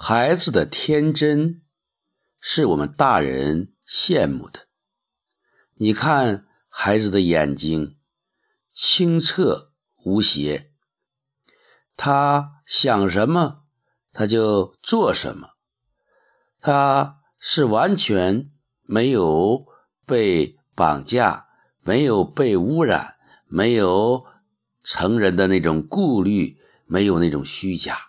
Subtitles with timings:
[0.00, 1.60] 孩子的天真
[2.38, 4.60] 是我们大人羡慕的。
[5.74, 7.96] 你看孩子的眼睛
[8.72, 9.72] 清澈
[10.04, 10.70] 无邪，
[11.96, 13.62] 他想什么
[14.12, 15.50] 他就做什么，
[16.60, 18.52] 他是完全
[18.82, 19.66] 没有
[20.06, 21.48] 被绑架，
[21.80, 23.16] 没有被污染，
[23.48, 24.26] 没有
[24.84, 26.56] 成人的那种顾虑，
[26.86, 28.07] 没有那种虚假。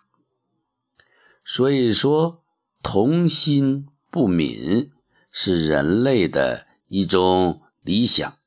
[1.52, 2.44] 所以说，
[2.84, 4.92] 童心不泯
[5.32, 8.38] 是人类的一种理想。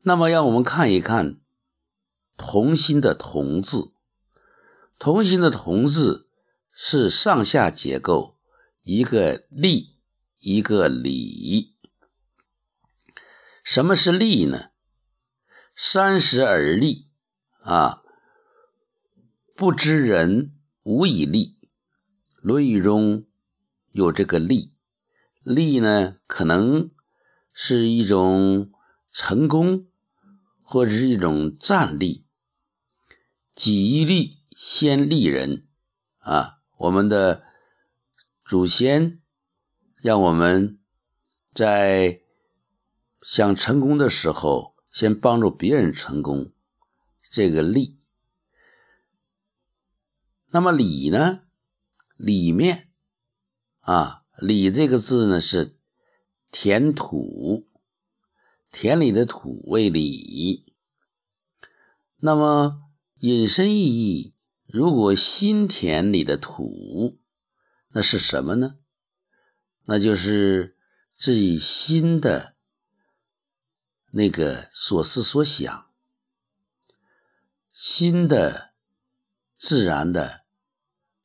[0.00, 1.38] 那么，让我们看一看
[2.38, 3.92] “童心”的“童”字。
[4.98, 6.26] “童心”的“童”字
[6.72, 8.38] 是上下结构，
[8.82, 9.98] 一个立，
[10.38, 11.74] 一个礼。
[13.62, 14.70] 什么是立呢？
[15.76, 17.08] 三十而立
[17.60, 18.02] 啊，
[19.54, 21.56] 不知人，无以立。
[22.40, 23.26] 《论语》中
[23.90, 24.72] 有这个“利
[25.42, 26.90] ”，“利”呢，可能
[27.52, 28.72] 是一种
[29.10, 29.86] 成功，
[30.62, 32.24] 或者是一种战力。
[33.54, 35.66] 己立先立人
[36.18, 36.60] 啊！
[36.76, 37.42] 我们的
[38.44, 39.20] 祖先
[39.96, 40.78] 让我们
[41.52, 42.20] 在
[43.20, 46.52] 想成功的时候，先帮助别人成功。
[47.32, 47.98] 这个“利”，
[50.50, 51.40] 那么“礼”呢？
[52.18, 52.90] 里面
[53.78, 55.76] 啊，里这个字呢是
[56.50, 57.68] 田土，
[58.72, 60.74] 田里的土为里。
[62.16, 62.82] 那么
[63.20, 64.34] 引申意义，
[64.66, 67.18] 如果心田里的土，
[67.90, 68.76] 那是什么呢？
[69.84, 70.76] 那就是
[71.16, 72.56] 自己心的
[74.10, 75.88] 那个所思所想，
[77.70, 78.72] 心的
[79.56, 80.44] 自然的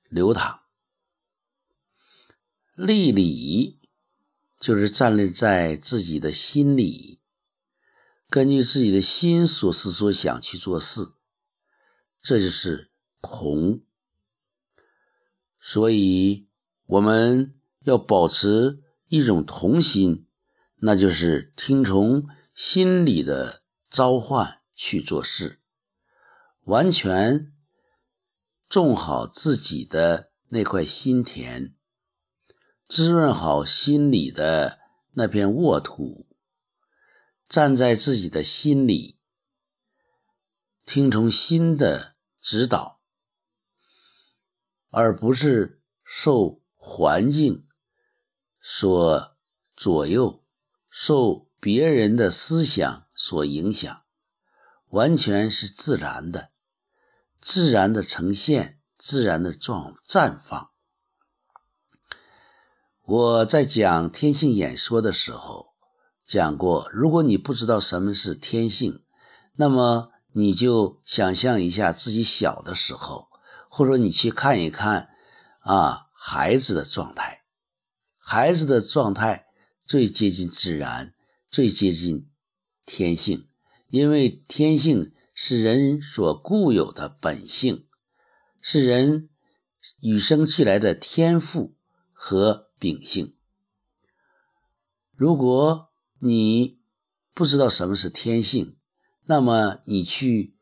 [0.09, 0.62] 流淌。
[2.75, 3.79] 立礼
[4.59, 7.19] 就是站立在自己的心里，
[8.31, 11.14] 根据自己的心所思所想去做事，
[12.23, 12.89] 这就是
[13.21, 13.83] 同。
[15.59, 16.48] 所以
[16.87, 20.25] 我们要保持一种同心，
[20.77, 23.61] 那就是听从心里的
[23.92, 25.59] 召唤去做事，
[26.64, 27.53] 完全
[28.67, 31.75] 种好自己的那块心田。
[32.95, 34.80] 滋润好心里的
[35.14, 36.27] 那片沃土，
[37.49, 39.17] 站在自己的心里，
[40.86, 43.02] 听从心的指导，
[44.92, 47.67] 而不是受环境
[48.61, 49.36] 所
[49.75, 50.45] 左右，
[50.92, 54.04] 受别人的思想所影响，
[54.89, 56.52] 完全是自然的，
[57.42, 60.73] 自然的呈现，自然的状绽放。
[63.05, 65.73] 我在讲天性演说的时候
[66.25, 69.03] 讲过，如果你不知道什么是天性，
[69.58, 73.27] 那么你就想象一下自己小的时候，
[73.67, 75.09] 或者你去看一看
[75.59, 77.43] 啊孩子的状态，
[78.17, 79.47] 孩子的状态
[79.86, 81.13] 最接近自然，
[81.52, 82.30] 最接近
[82.86, 83.49] 天性，
[83.89, 87.86] 因为天性是人所固有的本性，
[88.61, 89.27] 是人
[89.99, 91.75] 与生俱来的天赋
[92.13, 92.69] 和。
[92.83, 93.33] 秉性。
[95.16, 95.88] 如果
[96.20, 96.82] 你
[97.33, 98.76] 不知道什么是天性，
[99.23, 100.54] 那么你去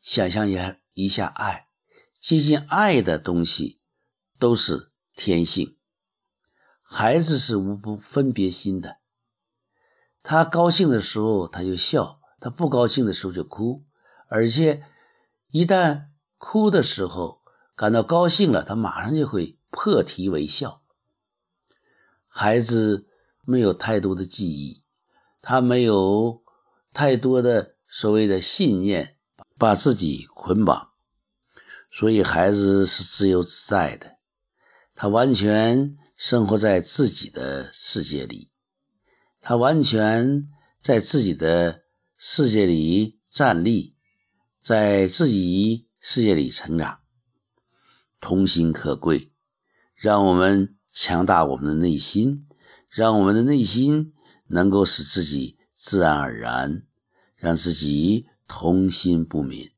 [0.00, 1.68] 想象一下一下爱，
[2.20, 3.78] 接近爱的东西
[4.40, 5.76] 都是天性。
[6.82, 8.96] 孩子是无不分别心的，
[10.24, 13.84] 他高兴的时候他就笑，他不高兴的时候就哭，
[14.26, 14.82] 而且
[15.52, 16.06] 一旦
[16.38, 17.40] 哭的时候
[17.76, 20.77] 感到高兴了，他马上就会破涕为笑。
[22.40, 23.04] 孩子
[23.44, 24.84] 没有太多的记忆，
[25.42, 26.44] 他没有
[26.92, 29.16] 太多的所谓的信念，
[29.58, 30.90] 把自己捆绑，
[31.90, 34.18] 所以孩子是自由自在的，
[34.94, 38.52] 他完全生活在自己的世界里，
[39.40, 40.48] 他完全
[40.80, 41.82] 在自己的
[42.16, 43.96] 世界里站立，
[44.62, 47.00] 在自己世界里成长，
[48.20, 49.32] 童心可贵，
[49.96, 50.77] 让我们。
[50.90, 52.46] 强大我们的内心，
[52.88, 54.14] 让我们的内心
[54.46, 56.82] 能够使自己自然而然，
[57.36, 59.72] 让自己童心不泯。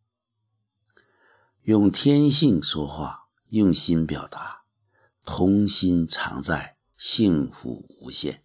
[1.63, 4.63] 用天性说话，用心表达，
[5.25, 8.43] 童心常在，幸福无限。